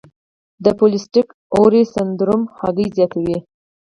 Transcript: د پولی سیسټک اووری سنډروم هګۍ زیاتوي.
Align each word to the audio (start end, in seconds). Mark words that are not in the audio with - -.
د 0.63 0.65
پولی 0.77 0.99
سیسټک 1.03 1.27
اووری 1.55 1.83
سنډروم 1.93 2.41
هګۍ 2.59 2.87
زیاتوي. 2.97 3.37